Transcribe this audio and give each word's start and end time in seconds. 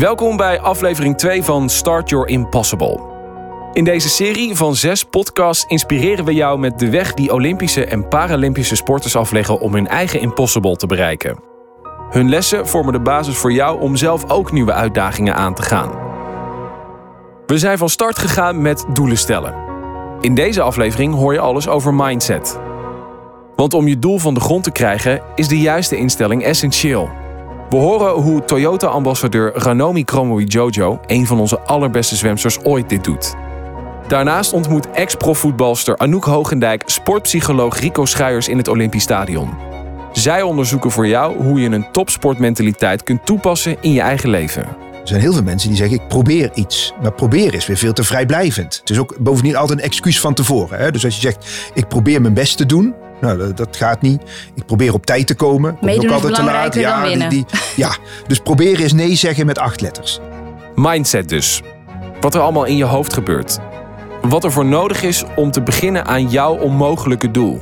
Welkom 0.00 0.36
bij 0.36 0.60
aflevering 0.60 1.16
2 1.16 1.42
van 1.42 1.68
Start 1.68 2.10
Your 2.10 2.28
Impossible. 2.28 3.00
In 3.72 3.84
deze 3.84 4.08
serie 4.08 4.56
van 4.56 4.74
zes 4.74 5.04
podcasts 5.04 5.64
inspireren 5.68 6.24
we 6.24 6.34
jou 6.34 6.58
met 6.58 6.78
de 6.78 6.90
weg 6.90 7.14
die 7.14 7.32
Olympische 7.32 7.84
en 7.84 8.08
Paralympische 8.08 8.76
sporters 8.76 9.16
afleggen 9.16 9.60
om 9.60 9.74
hun 9.74 9.88
eigen 9.88 10.20
impossible 10.20 10.76
te 10.76 10.86
bereiken. 10.86 11.42
Hun 12.10 12.28
lessen 12.28 12.68
vormen 12.68 12.92
de 12.92 13.00
basis 13.00 13.36
voor 13.36 13.52
jou 13.52 13.80
om 13.80 13.96
zelf 13.96 14.30
ook 14.30 14.52
nieuwe 14.52 14.72
uitdagingen 14.72 15.34
aan 15.34 15.54
te 15.54 15.62
gaan. 15.62 15.90
We 17.46 17.58
zijn 17.58 17.78
van 17.78 17.88
start 17.88 18.18
gegaan 18.18 18.62
met 18.62 18.84
doelen 18.92 19.18
stellen. 19.18 19.54
In 20.20 20.34
deze 20.34 20.62
aflevering 20.62 21.14
hoor 21.14 21.32
je 21.32 21.40
alles 21.40 21.68
over 21.68 21.94
mindset. 21.94 22.58
Want 23.56 23.74
om 23.74 23.88
je 23.88 23.98
doel 23.98 24.18
van 24.18 24.34
de 24.34 24.40
grond 24.40 24.64
te 24.64 24.72
krijgen 24.72 25.22
is 25.34 25.48
de 25.48 25.60
juiste 25.60 25.96
instelling 25.96 26.44
essentieel. 26.44 27.19
We 27.70 27.76
horen 27.76 28.12
hoe 28.12 28.44
Toyota-ambassadeur 28.44 29.52
Ranomi 29.54 30.04
Kromowidjojo, 30.04 31.00
een 31.06 31.26
van 31.26 31.40
onze 31.40 31.60
allerbeste 31.60 32.16
zwemsters 32.16 32.64
ooit, 32.64 32.88
dit 32.88 33.04
doet. 33.04 33.34
Daarnaast 34.08 34.52
ontmoet 34.52 34.90
ex-profvoetbalster 34.90 35.96
Anouk 35.96 36.24
Hogendijk 36.24 36.82
sportpsycholoog 36.86 37.80
Rico 37.80 38.04
Schuijers 38.04 38.48
in 38.48 38.56
het 38.56 38.68
Olympisch 38.68 39.02
Stadion. 39.02 39.50
Zij 40.12 40.42
onderzoeken 40.42 40.90
voor 40.90 41.06
jou 41.06 41.42
hoe 41.42 41.60
je 41.60 41.68
een 41.68 41.90
topsportmentaliteit 41.92 43.02
kunt 43.02 43.26
toepassen 43.26 43.76
in 43.80 43.92
je 43.92 44.00
eigen 44.00 44.30
leven. 44.30 44.62
Er 44.92 45.08
zijn 45.08 45.20
heel 45.20 45.32
veel 45.32 45.42
mensen 45.42 45.68
die 45.68 45.78
zeggen: 45.78 45.96
ik 45.96 46.08
probeer 46.08 46.50
iets. 46.54 46.94
Maar 47.02 47.12
proberen 47.12 47.52
is 47.52 47.66
weer 47.66 47.76
veel 47.76 47.92
te 47.92 48.04
vrijblijvend. 48.04 48.76
Het 48.80 48.90
is 48.90 48.98
ook 48.98 49.16
bovendien 49.18 49.56
altijd 49.56 49.78
een 49.78 49.84
excuus 49.84 50.20
van 50.20 50.34
tevoren. 50.34 50.78
Hè? 50.78 50.90
Dus 50.90 51.04
als 51.04 51.14
je 51.14 51.20
zegt: 51.20 51.70
ik 51.74 51.88
probeer 51.88 52.20
mijn 52.20 52.34
best 52.34 52.56
te 52.56 52.66
doen. 52.66 52.94
Nou, 53.20 53.54
dat, 53.54 53.76
gaat 53.76 54.02
niet. 54.02 54.22
Ik 54.54 54.66
probeer 54.66 54.92
op 54.94 55.06
tijd 55.06 55.26
te 55.26 55.34
komen. 55.34 55.76
Meedoen 55.80 56.06
ook 56.06 56.14
altijd 56.14 56.34
te 56.34 56.42
laat. 56.42 56.74
Ja, 56.74 57.04
die, 57.04 57.28
die, 57.28 57.44
ja, 57.76 57.96
dus 58.26 58.38
proberen 58.38 58.84
is 58.84 58.92
nee 58.92 59.14
zeggen 59.14 59.46
met 59.46 59.58
acht 59.58 59.80
letters. 59.80 60.20
Mindset 60.74 61.28
dus. 61.28 61.62
Wat 62.20 62.34
er 62.34 62.40
allemaal 62.40 62.64
in 62.64 62.76
je 62.76 62.84
hoofd 62.84 63.12
gebeurt. 63.12 63.58
Wat 64.22 64.44
er 64.44 64.52
voor 64.52 64.66
nodig 64.66 65.02
is 65.02 65.24
om 65.36 65.50
te 65.50 65.62
beginnen 65.62 66.06
aan 66.06 66.28
jouw 66.28 66.56
onmogelijke 66.58 67.30
doel. 67.30 67.60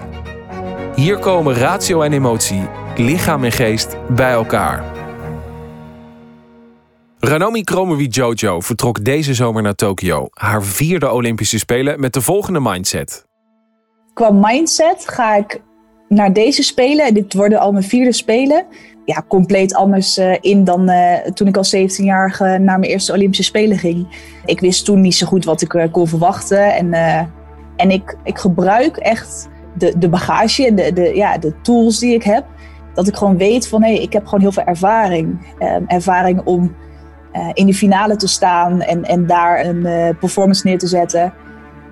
Hier 0.94 1.18
komen 1.18 1.54
ratio 1.54 2.02
en 2.02 2.12
emotie, 2.12 2.68
lichaam 2.96 3.44
en 3.44 3.52
geest 3.52 3.96
bij 4.08 4.32
elkaar. 4.32 4.84
Ranomi 7.18 7.62
Kromowidjojo 7.62 8.60
vertrok 8.60 9.04
deze 9.04 9.34
zomer 9.34 9.62
naar 9.62 9.74
Tokio, 9.74 10.28
haar 10.30 10.62
vierde 10.62 11.10
Olympische 11.10 11.58
Spelen, 11.58 12.00
met 12.00 12.12
de 12.12 12.20
volgende 12.20 12.60
mindset. 12.60 13.27
Qua 14.18 14.30
mindset 14.30 15.08
ga 15.08 15.36
ik 15.36 15.62
naar 16.08 16.32
deze 16.32 16.62
Spelen, 16.62 17.14
dit 17.14 17.34
worden 17.34 17.58
al 17.58 17.72
mijn 17.72 17.84
vierde 17.84 18.12
Spelen, 18.12 18.66
ja, 19.04 19.24
compleet 19.28 19.74
anders 19.74 20.18
uh, 20.18 20.36
in 20.40 20.64
dan 20.64 20.90
uh, 20.90 21.14
toen 21.14 21.46
ik 21.46 21.56
als 21.56 21.76
17-jarige 21.76 22.44
naar 22.44 22.78
mijn 22.78 22.90
eerste 22.90 23.12
Olympische 23.12 23.42
Spelen 23.42 23.78
ging. 23.78 24.06
Ik 24.44 24.60
wist 24.60 24.84
toen 24.84 25.00
niet 25.00 25.14
zo 25.14 25.26
goed 25.26 25.44
wat 25.44 25.62
ik 25.62 25.72
uh, 25.72 25.84
kon 25.90 26.08
verwachten. 26.08 26.74
En, 26.74 26.92
en 27.76 27.90
ik, 27.90 28.16
ik 28.24 28.38
gebruik 28.38 28.96
echt 28.96 29.48
de, 29.74 29.98
de 29.98 30.08
bagage 30.08 30.66
en 30.66 30.74
de, 30.74 30.92
de, 30.92 31.14
ja, 31.14 31.38
de 31.38 31.60
tools 31.60 31.98
die 31.98 32.14
ik 32.14 32.22
heb. 32.22 32.44
Dat 32.94 33.08
ik 33.08 33.16
gewoon 33.16 33.36
weet 33.36 33.68
van 33.68 33.82
hey, 33.82 33.98
ik 33.98 34.12
heb 34.12 34.24
gewoon 34.24 34.40
heel 34.40 34.52
veel 34.52 34.64
ervaring. 34.64 35.54
Ehm, 35.58 35.82
ervaring 35.86 36.40
om 36.44 36.76
in 37.52 37.66
de 37.66 37.74
finale 37.74 38.16
te 38.16 38.28
staan 38.28 38.80
en, 38.80 39.04
en 39.04 39.26
daar 39.26 39.66
een 39.66 40.16
performance 40.16 40.66
neer 40.66 40.78
te 40.78 40.86
zetten. 40.86 41.32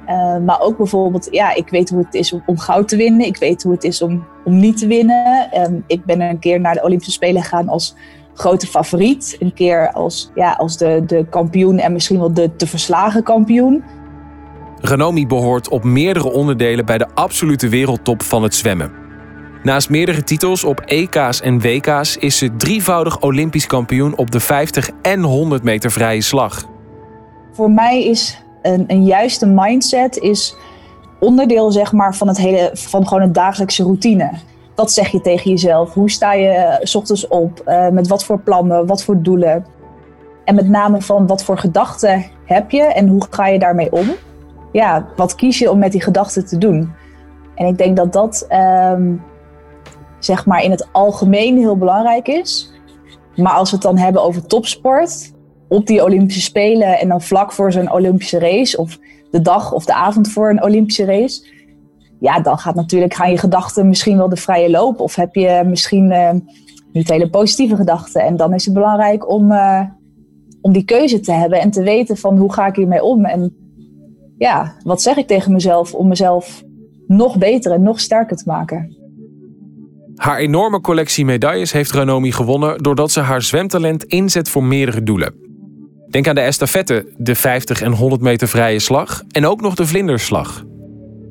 Uh, 0.08 0.38
maar 0.38 0.60
ook 0.60 0.76
bijvoorbeeld, 0.76 1.28
ja, 1.30 1.54
ik 1.54 1.68
weet 1.68 1.90
hoe 1.90 2.04
het 2.04 2.14
is 2.14 2.32
om, 2.32 2.42
om, 2.46 2.58
goud 2.58 2.88
te 2.88 2.96
winnen. 2.96 3.26
Ik 3.26 3.36
weet 3.36 3.62
hoe 3.62 3.72
het 3.72 3.84
is 3.84 4.02
om, 4.02 4.26
om 4.44 4.58
niet 4.58 4.78
te 4.78 4.86
winnen. 4.86 5.48
Um, 5.60 5.84
ik 5.86 6.04
ben 6.04 6.20
een 6.20 6.38
keer 6.38 6.60
naar 6.60 6.74
de 6.74 6.82
Olympische 6.82 7.12
Spelen 7.12 7.42
gegaan 7.42 7.68
als 7.68 7.94
grote 8.34 8.66
favoriet. 8.66 9.36
Een 9.40 9.54
keer 9.54 9.92
als, 9.92 10.30
ja, 10.34 10.52
als 10.52 10.76
de, 10.76 11.02
de 11.06 11.26
kampioen 11.30 11.78
en 11.78 11.92
misschien 11.92 12.18
wel 12.18 12.32
de 12.32 12.56
te 12.56 12.66
verslagen 12.66 13.22
kampioen. 13.22 13.84
Renomi 14.80 15.26
behoort 15.26 15.68
op 15.68 15.84
meerdere 15.84 16.32
onderdelen 16.32 16.86
bij 16.86 16.98
de 16.98 17.08
absolute 17.14 17.68
wereldtop 17.68 18.22
van 18.22 18.42
het 18.42 18.54
zwemmen. 18.54 18.92
Naast 19.62 19.90
meerdere 19.90 20.22
titels 20.22 20.64
op 20.64 20.80
EK's 20.80 21.40
en 21.40 21.60
WK's 21.60 22.16
is 22.16 22.38
ze 22.38 22.56
drievoudig 22.56 23.20
Olympisch 23.20 23.66
kampioen 23.66 24.16
op 24.16 24.30
de 24.30 24.40
50 24.40 24.90
en 25.02 25.22
100 25.22 25.62
meter 25.62 25.92
vrije 25.92 26.20
slag. 26.20 26.64
Voor 27.52 27.70
mij 27.70 28.04
is 28.04 28.44
een, 28.62 28.84
een 28.86 29.04
juiste 29.04 29.46
mindset 29.46 30.18
is 30.18 30.56
onderdeel 31.20 31.72
zeg 31.72 31.92
maar, 31.92 32.14
van, 32.14 32.28
het 32.28 32.36
hele, 32.36 32.70
van 32.72 33.06
gewoon 33.06 33.22
een 33.22 33.32
dagelijkse 33.32 33.82
routine. 33.82 34.30
Wat 34.74 34.92
zeg 34.92 35.08
je 35.08 35.20
tegen 35.20 35.50
jezelf? 35.50 35.94
Hoe 35.94 36.10
sta 36.10 36.32
je 36.32 36.48
eh, 36.48 36.78
s 36.82 36.94
ochtends 36.94 37.28
op? 37.28 37.62
Uh, 37.66 37.88
met 37.88 38.08
wat 38.08 38.24
voor 38.24 38.40
plannen? 38.40 38.86
Wat 38.86 39.04
voor 39.04 39.22
doelen? 39.22 39.66
En 40.44 40.54
met 40.54 40.68
name 40.68 41.00
van 41.00 41.26
wat 41.26 41.44
voor 41.44 41.58
gedachten 41.58 42.24
heb 42.44 42.70
je 42.70 42.82
en 42.82 43.08
hoe 43.08 43.26
ga 43.30 43.46
je 43.46 43.58
daarmee 43.58 43.92
om? 43.92 44.10
Ja, 44.72 45.06
wat 45.16 45.34
kies 45.34 45.58
je 45.58 45.70
om 45.70 45.78
met 45.78 45.92
die 45.92 46.02
gedachten 46.02 46.46
te 46.46 46.58
doen? 46.58 46.92
En 47.54 47.66
ik 47.66 47.78
denk 47.78 47.96
dat 47.96 48.12
dat 48.12 48.46
um, 48.92 49.22
zeg 50.18 50.46
maar 50.46 50.62
in 50.62 50.70
het 50.70 50.88
algemeen 50.92 51.58
heel 51.58 51.76
belangrijk 51.76 52.28
is. 52.28 52.72
Maar 53.36 53.52
als 53.52 53.70
we 53.70 53.76
het 53.76 53.84
dan 53.84 53.98
hebben 53.98 54.22
over 54.22 54.46
topsport, 54.46 55.32
op 55.68 55.86
die 55.86 56.04
Olympische 56.04 56.40
Spelen 56.40 56.98
en 56.98 57.08
dan 57.08 57.22
vlak 57.22 57.52
voor 57.52 57.72
zo'n 57.72 57.92
Olympische 57.92 58.38
race 58.38 58.76
of 58.76 58.98
de 59.30 59.40
dag 59.40 59.72
of 59.72 59.84
de 59.84 59.94
avond 59.94 60.28
voor 60.28 60.50
een 60.50 60.62
Olympische 60.62 61.04
race. 61.04 61.54
Ja, 62.20 62.40
dan 62.40 62.58
gaat 62.58 62.74
natuurlijk, 62.74 63.14
gaan 63.14 63.30
je 63.30 63.38
gedachten 63.38 63.88
misschien 63.88 64.16
wel 64.16 64.28
de 64.28 64.36
vrije 64.36 64.70
loop 64.70 65.00
of 65.00 65.14
heb 65.14 65.34
je 65.34 65.62
misschien 65.66 66.10
uh, 66.10 66.30
niet 66.92 67.10
hele 67.10 67.30
positieve 67.30 67.76
gedachten. 67.76 68.22
En 68.22 68.36
dan 68.36 68.54
is 68.54 68.64
het 68.64 68.74
belangrijk 68.74 69.30
om, 69.30 69.52
uh, 69.52 69.80
om 70.60 70.72
die 70.72 70.84
keuze 70.84 71.20
te 71.20 71.32
hebben 71.32 71.60
en 71.60 71.70
te 71.70 71.82
weten 71.82 72.16
van 72.16 72.38
hoe 72.38 72.52
ga 72.52 72.66
ik 72.66 72.76
hiermee 72.76 73.02
om 73.02 73.24
en 73.24 73.54
ja, 74.38 74.76
wat 74.82 75.02
zeg 75.02 75.16
ik 75.16 75.26
tegen 75.26 75.52
mezelf 75.52 75.94
om 75.94 76.08
mezelf 76.08 76.62
nog 77.06 77.38
beter 77.38 77.72
en 77.72 77.82
nog 77.82 78.00
sterker 78.00 78.36
te 78.36 78.44
maken. 78.46 78.96
Haar 80.16 80.38
enorme 80.38 80.80
collectie 80.80 81.24
medailles 81.24 81.72
heeft 81.72 81.90
Ranomi 81.90 82.32
gewonnen 82.32 82.78
doordat 82.82 83.10
ze 83.10 83.20
haar 83.20 83.42
zwemtalent 83.42 84.04
inzet 84.04 84.48
voor 84.48 84.64
meerdere 84.64 85.02
doelen. 85.02 85.45
Denk 86.16 86.28
aan 86.28 86.34
de 86.34 86.40
estafette, 86.40 87.06
de 87.16 87.34
50 87.34 87.82
en 87.82 87.92
100 87.92 88.20
meter 88.20 88.48
vrije 88.48 88.78
slag 88.78 89.22
en 89.30 89.46
ook 89.46 89.60
nog 89.60 89.74
de 89.74 89.86
vlinderslag. 89.86 90.64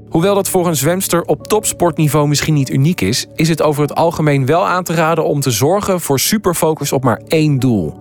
Hoewel 0.10 0.36
dat 0.36 0.50
voor 0.50 0.68
een 0.68 0.76
zwemster 0.76 1.24
op 1.24 1.48
topsportniveau 1.48 2.28
misschien 2.28 2.54
niet 2.54 2.70
uniek 2.70 3.02
is, 3.02 3.28
is 3.36 3.50
het 3.50 3.62
over 3.62 3.82
het 3.82 3.96
algemeen 3.96 4.46
wel 4.46 4.68
aan 4.68 4.84
te 4.84 4.94
raden 4.94 5.26
om 5.26 5.40
te 5.40 5.52
zorgen 5.52 6.02
voor 6.02 6.20
superfocus 6.20 6.92
op 6.92 7.04
maar 7.04 7.22
één 7.28 7.60
doel. 7.60 7.94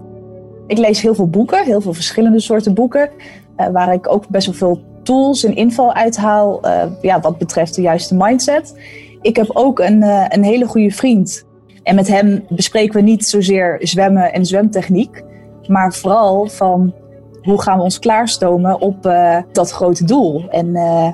Ik 0.67 0.79
lees 0.79 1.01
heel 1.01 1.15
veel 1.15 1.29
boeken, 1.29 1.65
heel 1.65 1.81
veel 1.81 1.95
verschillende 1.95 2.41
soorten 2.41 2.75
boeken, 2.75 3.11
eh, 3.57 3.69
waar 3.69 3.93
ik 3.93 4.13
ook 4.13 4.29
best 4.29 4.47
wel 4.47 4.55
veel 4.55 4.83
tools 5.03 5.45
en 5.45 5.57
inval 5.57 5.95
uithaal 5.95 6.67
uh, 6.67 6.83
ja, 7.01 7.21
wat 7.21 7.39
betreft 7.39 7.75
de 7.75 7.83
juiste 7.83 8.15
mindset. 8.15 8.81
Ik 9.21 9.37
heb 9.37 9.51
ook 9.53 9.79
een, 9.79 10.03
uh, 10.03 10.25
een 10.29 10.45
hele 10.45 10.67
goede 10.67 10.91
vriend. 10.91 11.45
En 11.83 11.95
met 11.95 12.09
hem 12.09 12.45
bespreken 12.49 12.95
we 12.95 13.01
niet 13.01 13.27
zozeer 13.27 13.77
zwemmen 13.81 14.33
en 14.33 14.47
zwemtechniek. 14.47 15.23
Maar 15.69 15.95
vooral 15.95 16.47
van 16.47 16.95
hoe 17.43 17.63
gaan 17.63 17.77
we 17.77 17.83
ons 17.83 17.99
klaarstomen 17.99 18.81
op 18.81 19.07
uh, 19.07 19.39
dat 19.53 19.71
grote 19.71 20.05
doel. 20.05 20.49
En 20.49 20.67
uh, 20.67 21.09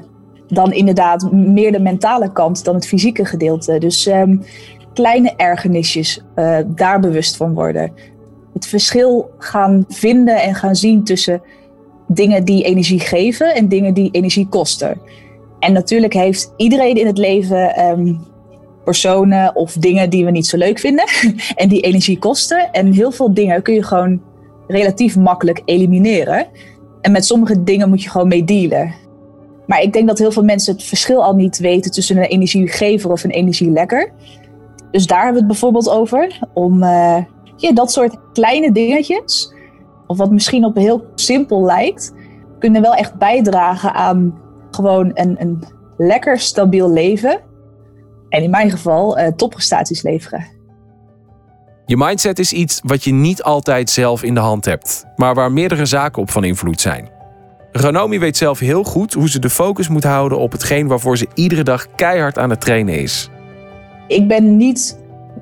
dan 0.46 0.72
inderdaad 0.72 1.32
meer 1.32 1.72
de 1.72 1.80
mentale 1.80 2.32
kant 2.32 2.64
dan 2.64 2.74
het 2.74 2.86
fysieke 2.86 3.24
gedeelte. 3.24 3.78
Dus 3.78 4.06
um, 4.06 4.42
kleine 4.94 5.32
ergernisjes, 5.36 6.22
uh, 6.36 6.58
daar 6.66 7.00
bewust 7.00 7.36
van 7.36 7.54
worden. 7.54 7.92
Het 8.52 8.66
verschil 8.66 9.30
gaan 9.38 9.84
vinden 9.88 10.42
en 10.42 10.54
gaan 10.54 10.76
zien 10.76 11.04
tussen 11.04 11.42
dingen 12.06 12.44
die 12.44 12.64
energie 12.64 13.00
geven 13.00 13.54
en 13.54 13.68
dingen 13.68 13.94
die 13.94 14.10
energie 14.10 14.48
kosten. 14.48 15.00
En 15.58 15.72
natuurlijk 15.72 16.12
heeft 16.12 16.52
iedereen 16.56 16.96
in 16.96 17.06
het 17.06 17.18
leven 17.18 17.84
um, 17.84 18.20
personen 18.84 19.56
of 19.56 19.72
dingen 19.72 20.10
die 20.10 20.24
we 20.24 20.30
niet 20.30 20.46
zo 20.46 20.56
leuk 20.56 20.78
vinden 20.78 21.04
en 21.54 21.68
die 21.68 21.80
energie 21.80 22.18
kosten. 22.18 22.72
En 22.72 22.92
heel 22.92 23.10
veel 23.10 23.34
dingen 23.34 23.62
kun 23.62 23.74
je 23.74 23.82
gewoon 23.82 24.20
relatief 24.70 25.16
makkelijk 25.16 25.62
elimineren. 25.64 26.46
En 27.00 27.12
met 27.12 27.24
sommige 27.24 27.64
dingen 27.64 27.88
moet 27.88 28.02
je 28.02 28.10
gewoon 28.10 28.28
mee 28.28 28.44
dealen. 28.44 28.94
Maar 29.66 29.82
ik 29.82 29.92
denk 29.92 30.08
dat 30.08 30.18
heel 30.18 30.32
veel 30.32 30.44
mensen 30.44 30.72
het 30.72 30.82
verschil 30.82 31.24
al 31.24 31.34
niet 31.34 31.58
weten 31.58 31.90
tussen 31.90 32.16
een 32.16 32.22
energiegever 32.22 33.10
of 33.10 33.24
een 33.24 33.30
energielekker. 33.30 34.12
Dus 34.90 35.06
daar 35.06 35.24
hebben 35.24 35.34
we 35.34 35.38
het 35.38 35.48
bijvoorbeeld 35.48 35.90
over. 35.90 36.38
Om 36.54 36.82
uh, 36.82 37.16
ja, 37.56 37.72
dat 37.72 37.92
soort 37.92 38.16
kleine 38.32 38.72
dingetjes, 38.72 39.54
of 40.06 40.16
wat 40.16 40.30
misschien 40.30 40.64
op 40.64 40.76
heel 40.76 41.04
simpel 41.14 41.64
lijkt, 41.64 42.14
kunnen 42.58 42.82
wel 42.82 42.94
echt 42.94 43.14
bijdragen 43.14 43.94
aan 43.94 44.40
gewoon 44.70 45.10
een, 45.14 45.36
een 45.38 45.64
lekker 45.96 46.38
stabiel 46.38 46.92
leven. 46.92 47.40
En 48.28 48.42
in 48.42 48.50
mijn 48.50 48.70
geval 48.70 49.18
uh, 49.18 49.26
topprestaties 49.26 50.02
leveren. 50.02 50.44
Je 51.90 51.96
mindset 51.96 52.38
is 52.38 52.52
iets 52.52 52.80
wat 52.84 53.04
je 53.04 53.12
niet 53.12 53.42
altijd 53.42 53.90
zelf 53.90 54.22
in 54.22 54.34
de 54.34 54.40
hand 54.40 54.64
hebt, 54.64 55.04
maar 55.16 55.34
waar 55.34 55.52
meerdere 55.52 55.86
zaken 55.86 56.22
op 56.22 56.30
van 56.30 56.44
invloed 56.44 56.80
zijn. 56.80 57.08
Ranomi 57.72 58.18
weet 58.18 58.36
zelf 58.36 58.58
heel 58.58 58.84
goed 58.84 59.12
hoe 59.12 59.30
ze 59.30 59.38
de 59.38 59.50
focus 59.50 59.88
moet 59.88 60.04
houden 60.04 60.38
op 60.38 60.52
hetgeen 60.52 60.86
waarvoor 60.86 61.18
ze 61.18 61.26
iedere 61.34 61.62
dag 61.62 61.94
keihard 61.94 62.38
aan 62.38 62.50
het 62.50 62.60
trainen 62.60 63.02
is. 63.02 63.30
Ik 64.06 64.28
ben 64.28 64.56
niet 64.56 64.98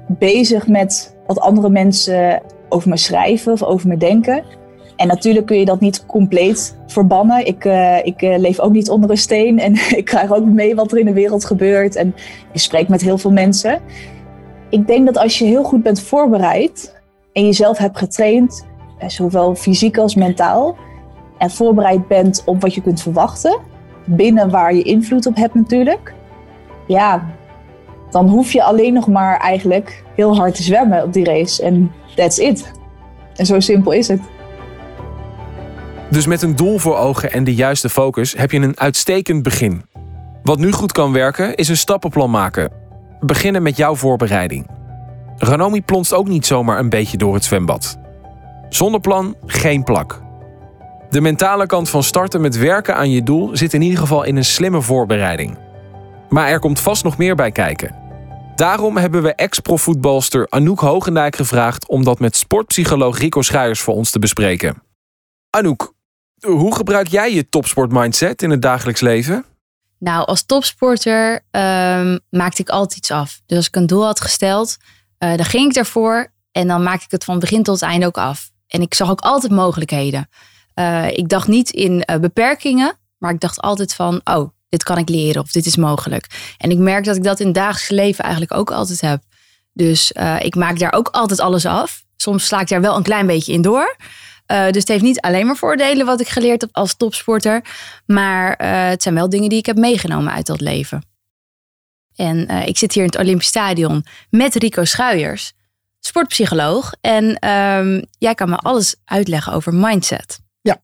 bezig 0.07 0.67
met 0.67 1.17
wat 1.27 1.41
andere 1.41 1.71
mensen 1.71 2.43
over 2.69 2.89
mijn 2.89 3.01
schrijven 3.01 3.53
of 3.53 3.63
over 3.63 3.87
mijn 3.87 3.99
denken. 3.99 4.45
En 4.97 5.07
natuurlijk 5.07 5.47
kun 5.47 5.59
je 5.59 5.65
dat 5.65 5.81
niet 5.81 6.07
compleet 6.07 6.77
verbannen. 6.87 7.47
Ik, 7.47 7.65
uh, 7.65 8.05
ik 8.05 8.23
uh, 8.23 8.39
leef 8.39 8.61
ook 8.61 8.73
niet 8.73 8.91
onder 8.91 9.11
een 9.11 9.17
steen 9.17 9.59
en 9.59 9.75
ik 9.99 10.05
krijg 10.05 10.33
ook 10.33 10.45
mee 10.45 10.75
wat 10.75 10.93
er 10.93 10.99
in 10.99 11.07
de 11.07 11.13
wereld 11.13 11.45
gebeurt. 11.45 11.97
En 11.97 12.15
ik 12.53 12.61
spreek 12.61 12.89
met 12.89 13.03
heel 13.03 13.19
veel 13.19 13.33
mensen. 13.33 13.81
Ik 14.71 14.87
denk 14.87 15.07
dat 15.07 15.19
als 15.19 15.39
je 15.39 15.45
heel 15.45 15.65
goed 15.65 15.83
bent 15.83 16.01
voorbereid 16.01 17.01
en 17.33 17.45
jezelf 17.45 17.79
hebt 17.79 17.99
getraind, 17.99 18.67
eh, 18.99 19.09
zowel 19.09 19.55
fysiek 19.55 19.99
als 19.99 20.15
mentaal, 20.15 20.77
en 21.39 21.51
voorbereid 21.51 22.09
bent 22.09 22.43
op 22.45 22.61
wat 22.61 22.75
je 22.75 22.83
kunt 22.83 23.03
verwachten, 23.03 23.59
binnen 24.05 24.51
waar 24.51 24.75
je 24.75 24.83
invloed 24.83 25.27
op 25.27 25.37
hebt 25.37 25.55
natuurlijk, 25.55 26.15
ja, 26.87 27.27
dan 28.11 28.29
hoef 28.29 28.53
je 28.53 28.63
alleen 28.63 28.93
nog 28.93 29.07
maar 29.07 29.37
eigenlijk 29.37 30.05
heel 30.15 30.37
hard 30.37 30.55
te 30.55 30.63
zwemmen 30.63 31.03
op 31.03 31.13
die 31.13 31.25
race. 31.25 31.63
En 31.63 31.93
that's 32.15 32.39
it. 32.39 32.73
En 33.37 33.47
zo 33.47 33.61
simpel 33.61 33.93
is 33.93 34.09
het. 34.09 34.21
Dus 36.11 36.27
met 36.27 36.43
een 36.43 36.57
doel 36.57 36.79
voor 36.79 36.97
ogen 36.97 37.33
en 37.33 37.45
de 37.45 37.55
juiste 37.55 37.89
focus 37.89 38.35
heb 38.37 38.51
je 38.51 38.61
een 38.61 38.79
uitstekend 38.79 39.43
begin. 39.43 39.83
Wat 40.43 40.59
nu 40.59 40.73
goed 40.73 40.93
kan 40.93 41.13
werken, 41.13 41.55
is 41.55 41.69
een 41.69 41.77
stappenplan 41.77 42.31
maken. 42.31 42.71
Beginnen 43.21 43.63
met 43.63 43.77
jouw 43.77 43.95
voorbereiding. 43.95 44.67
Ranomi 45.37 45.83
plonst 45.83 46.15
ook 46.15 46.29
niet 46.29 46.47
zomaar 46.47 46.79
een 46.79 46.89
beetje 46.89 47.17
door 47.17 47.35
het 47.35 47.45
zwembad. 47.45 47.99
Zonder 48.69 49.01
plan 49.01 49.37
geen 49.47 49.85
plak. 49.85 50.23
De 51.11 51.21
mentale 51.21 51.67
kant 51.67 51.91
van 51.91 52.03
starten 52.03 52.41
met 52.41 52.57
werken 52.57 52.97
aan 52.97 53.11
je 53.11 53.23
doel 53.23 53.57
zit 53.57 53.75
in 53.75 53.83
ieder 53.83 53.99
geval 53.99 54.23
in 54.23 54.37
een 54.37 54.45
slimme 54.45 54.83
voorbereiding. 54.83 55.59
Maar 56.29 56.49
er 56.49 56.59
komt 56.59 56.81
vast 56.81 57.05
nog 57.05 57.17
meer 57.19 57.35
bij 57.35 57.51
kijken. 57.51 57.95
Daarom 58.55 58.97
hebben 58.97 59.23
we 59.23 59.35
ex-profvoetbalster 59.35 60.47
Anouk 60.49 60.81
Hogendijk 60.81 61.37
gevraagd 61.37 61.89
om 61.89 62.05
dat 62.05 62.19
met 62.19 62.37
sportpsycholoog 62.37 63.19
Rico 63.19 63.43
Schuijers 63.43 63.81
voor 63.81 63.95
ons 63.95 64.11
te 64.11 64.19
bespreken. 64.19 64.83
Anouk, 65.51 65.95
hoe 66.41 66.75
gebruik 66.75 67.07
jij 67.07 67.35
je 67.35 67.49
topsportmindset 67.49 68.43
in 68.43 68.51
het 68.51 68.63
dagelijks 68.63 69.01
leven? 69.01 69.45
Nou, 69.99 70.27
als 70.27 70.43
topsporter 70.43 71.33
um, 71.33 72.19
maakte 72.31 72.63
ik 72.63 72.69
altijd 72.69 72.99
iets 72.99 73.11
af. 73.11 73.41
Dus 73.47 73.57
als 73.57 73.67
ik 73.67 73.77
een 73.77 73.87
doel 73.87 74.05
had 74.05 74.21
gesteld, 74.21 74.77
uh, 75.19 75.37
dan 75.37 75.45
ging 75.45 75.71
ik 75.71 75.77
ervoor 75.77 76.33
en 76.53 76.69
dan 76.69 76.83
maakte 76.83 77.05
ik 77.05 77.11
het 77.11 77.25
van 77.25 77.39
begin 77.39 77.63
tot 77.63 77.83
eind 77.83 78.05
ook 78.05 78.19
af. 78.19 78.51
En 78.67 78.83
ik 78.83 78.95
zag 78.95 79.11
ook 79.11 79.21
altijd 79.21 79.53
mogelijkheden. 79.53 80.29
Uh, 80.75 81.11
ik 81.11 81.29
dacht 81.29 81.49
niet 81.49 81.71
in 81.71 82.05
uh, 82.11 82.17
beperkingen, 82.17 82.99
maar 83.19 83.33
ik 83.33 83.41
dacht 83.41 83.61
altijd 83.61 83.95
van, 83.95 84.21
oh, 84.25 84.51
dit 84.69 84.83
kan 84.83 84.99
ik 84.99 85.09
leren 85.09 85.43
of 85.43 85.51
dit 85.51 85.67
is 85.67 85.77
mogelijk. 85.77 86.55
En 86.59 86.71
ik 86.71 86.79
merk 86.79 87.05
dat 87.05 87.17
ik 87.17 87.23
dat 87.23 87.41
in 87.41 87.47
het 87.47 87.55
dagelijks 87.55 87.89
leven 87.89 88.23
eigenlijk 88.25 88.55
ook 88.55 88.71
altijd 88.71 89.01
heb. 89.01 89.23
Dus 89.73 90.13
ik 90.39 90.55
maak 90.55 90.79
daar 90.79 90.93
ook 90.93 91.09
altijd 91.09 91.41
alles 91.41 91.67
af. 91.67 92.03
Soms 92.17 92.47
sla 92.47 92.61
ik 92.61 92.69
daar 92.69 92.81
wel 92.81 92.97
een 92.97 93.03
klein 93.03 93.27
beetje 93.27 93.53
in 93.53 93.63
door. 93.63 93.97
Uh, 94.53 94.65
dus 94.65 94.81
het 94.81 94.89
heeft 94.89 95.03
niet 95.03 95.21
alleen 95.21 95.47
maar 95.47 95.57
voordelen 95.57 96.07
wat 96.07 96.21
ik 96.21 96.29
geleerd 96.29 96.61
heb 96.61 96.71
als 96.73 96.97
topsporter. 96.97 97.65
Maar 98.07 98.61
uh, 98.63 98.89
het 98.89 99.03
zijn 99.03 99.15
wel 99.15 99.29
dingen 99.29 99.49
die 99.49 99.59
ik 99.59 99.67
heb 99.67 99.77
meegenomen 99.77 100.33
uit 100.33 100.47
dat 100.47 100.61
leven. 100.61 101.07
En 102.17 102.51
uh, 102.51 102.67
ik 102.67 102.79
zit 102.79 102.93
hier 102.93 103.03
in 103.03 103.09
het 103.09 103.19
Olympisch 103.19 103.47
Stadion 103.47 104.05
met 104.31 104.55
Rico 104.55 104.85
Schuijers, 104.85 105.53
sportpsycholoog. 106.01 106.93
En 107.01 107.49
um, 107.49 108.05
jij 108.19 108.35
kan 108.35 108.49
me 108.49 108.57
alles 108.57 108.97
uitleggen 109.05 109.53
over 109.53 109.75
mindset. 109.75 110.39
Ja. 110.61 110.83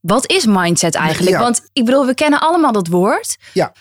Wat 0.00 0.30
is 0.30 0.46
mindset 0.46 0.94
eigenlijk? 0.94 1.36
Ja. 1.36 1.42
Want 1.42 1.68
ik 1.72 1.84
bedoel, 1.84 2.06
we 2.06 2.14
kennen 2.14 2.40
allemaal 2.40 2.72
dat 2.72 2.86
woord. 2.86 3.36
Ja. 3.52 3.72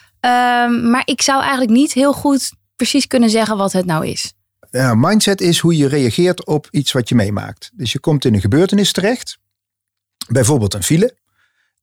Um, 0.66 0.90
maar 0.90 1.02
ik 1.06 1.22
zou 1.22 1.42
eigenlijk 1.42 1.72
niet 1.72 1.94
heel 1.94 2.14
goed 2.14 2.52
precies 2.76 3.08
kunnen 3.08 3.30
zeggen 3.30 3.58
wat 3.58 3.72
het 3.72 3.86
nou 3.86 4.08
is. 4.08 4.34
Ja, 4.75 4.95
mindset 4.95 5.42
is 5.42 5.60
hoe 5.60 5.77
je 5.77 5.88
reageert 5.88 6.45
op 6.45 6.68
iets 6.72 6.92
wat 6.92 7.10
je 7.10 7.16
meemaakt. 7.16 7.72
Dus 7.74 7.92
je 7.92 8.00
komt 8.00 8.25
in 8.25 8.33
een 8.33 8.42
gebeurtenis 8.42 8.92
terecht, 8.92 9.38
bijvoorbeeld 10.27 10.74
een 10.74 10.83
file. 10.83 11.18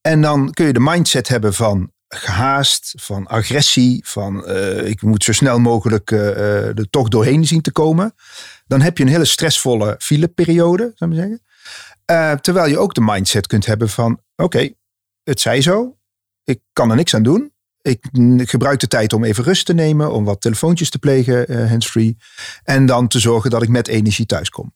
En 0.00 0.20
dan 0.20 0.50
kun 0.50 0.66
je 0.66 0.72
de 0.72 0.80
mindset 0.80 1.28
hebben 1.28 1.54
van 1.54 1.92
gehaast, 2.08 2.94
van 2.96 3.26
agressie, 3.26 4.06
van 4.06 4.44
uh, 4.50 4.86
ik 4.86 5.02
moet 5.02 5.24
zo 5.24 5.32
snel 5.32 5.58
mogelijk 5.58 6.10
uh, 6.10 6.78
er 6.78 6.90
toch 6.90 7.08
doorheen 7.08 7.46
zien 7.46 7.60
te 7.60 7.72
komen. 7.72 8.14
Dan 8.66 8.80
heb 8.80 8.98
je 8.98 9.04
een 9.04 9.10
hele 9.10 9.24
stressvolle 9.24 9.94
fileperiode, 9.98 10.92
zou 10.94 11.10
ik 11.10 11.16
zeggen. 11.16 11.42
Uh, 12.10 12.32
terwijl 12.32 12.68
je 12.68 12.78
ook 12.78 12.94
de 12.94 13.00
mindset 13.00 13.46
kunt 13.46 13.66
hebben 13.66 13.88
van 13.88 14.20
oké, 14.36 14.70
het 15.22 15.40
zij 15.40 15.60
zo, 15.60 15.96
ik 16.44 16.60
kan 16.72 16.90
er 16.90 16.96
niks 16.96 17.14
aan 17.14 17.22
doen. 17.22 17.51
Ik 17.82 18.08
gebruik 18.36 18.80
de 18.80 18.88
tijd 18.88 19.12
om 19.12 19.24
even 19.24 19.44
rust 19.44 19.66
te 19.66 19.74
nemen, 19.74 20.12
om 20.12 20.24
wat 20.24 20.40
telefoontjes 20.40 20.90
te 20.90 20.98
plegen, 20.98 21.52
uh, 21.52 21.68
handsfree. 21.68 22.16
En 22.62 22.86
dan 22.86 23.08
te 23.08 23.18
zorgen 23.18 23.50
dat 23.50 23.62
ik 23.62 23.68
met 23.68 23.88
energie 23.88 24.26
thuis 24.26 24.48
kom. 24.48 24.72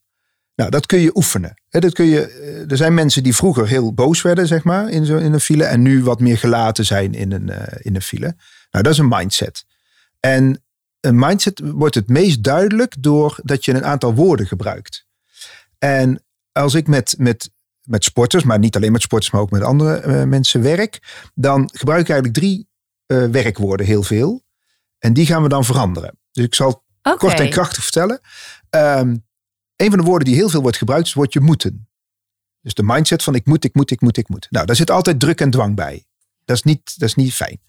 Nou, 0.55 0.71
dat 0.71 0.87
kun 0.87 0.99
je 0.99 1.17
oefenen. 1.17 1.63
dat 1.69 1.93
kun 1.93 2.05
je, 2.05 2.21
er 2.69 2.77
zijn 2.77 2.95
mensen 2.95 3.23
die 3.23 3.37
vroeger 3.37 3.69
heel 3.69 3.95
boos 3.95 4.23
werden, 4.23 4.47
zeg 4.47 4.65
maar, 4.65 4.89
in, 4.89 5.05
zo, 5.05 5.17
in 5.17 5.33
een 5.33 5.41
file. 5.41 5.65
En 5.65 5.83
nu 5.83 6.03
wat 6.03 6.21
meer 6.21 6.39
gelaten 6.39 6.85
zijn 6.85 7.15
in 7.15 7.33
een, 7.33 7.49
uh, 7.51 7.63
in 7.79 7.95
een 7.95 8.03
file. 8.03 8.37
Nou, 8.71 8.85
dat 8.85 8.93
is 8.93 8.99
een 8.99 9.09
mindset. 9.09 9.65
En 10.21 10.65
een 11.01 11.19
mindset 11.19 11.61
wordt 11.65 11.95
het 11.95 12.09
meest 12.09 12.43
duidelijk 12.43 12.95
doordat 12.99 13.65
je 13.65 13.75
een 13.75 13.85
aantal 13.85 14.15
woorden 14.15 14.47
gebruikt. 14.47 15.07
En 15.79 16.25
als 16.53 16.75
ik 16.75 16.87
met, 16.87 17.15
met, 17.19 17.51
met 17.83 18.05
sporters, 18.05 18.45
maar 18.45 18.59
niet 18.59 18.77
alleen 18.77 18.93
met 18.93 19.03
sporters, 19.03 19.33
maar 19.33 19.41
ook 19.41 19.51
met 19.51 19.63
andere 19.63 20.27
mensen 20.27 20.63
werk, 20.63 20.99
dan 21.35 21.71
gebruik 21.73 22.01
ik 22.01 22.09
eigenlijk 22.09 22.39
drie 22.39 22.69
werkwoorden 23.07 23.87
heel 23.87 24.03
veel. 24.03 24.45
En 24.99 25.13
die 25.13 25.27
gaan 25.27 25.43
we 25.43 25.49
dan 25.49 25.65
veranderen. 25.65 26.19
Dus 26.33 26.45
ik 26.45 26.55
zal 26.55 26.85
okay. 27.03 27.17
kort 27.17 27.41
en 27.41 27.51
krachtig 27.51 27.83
vertellen. 27.83 28.21
Um, 28.71 29.25
een 29.77 29.91
van 29.91 29.99
de 29.99 30.05
woorden 30.05 30.29
die 30.29 30.37
heel 30.37 30.49
veel 30.49 30.63
wordt 30.63 30.77
gebruikt 30.77 31.07
is 31.07 31.11
het 31.11 31.19
woordje 31.19 31.41
moeten. 31.41 31.89
Dus 32.61 32.75
de 32.75 32.83
mindset 32.83 33.23
van 33.23 33.35
ik 33.35 33.47
moet, 33.47 33.65
ik 33.65 33.75
moet, 33.75 33.91
ik 33.91 34.01
moet, 34.01 34.17
ik 34.17 34.29
moet. 34.29 34.47
Nou, 34.51 34.67
daar 34.67 34.77
zit 34.77 34.91
altijd 34.91 35.21
druk 35.21 35.41
en 35.41 35.51
dwang 35.51 35.75
bij. 35.75 36.05
Dat 36.45 36.57
is 36.57 36.63
niet, 36.63 36.99
dat 36.99 37.09
is 37.09 37.15
niet 37.15 37.35
fijn. 37.35 37.61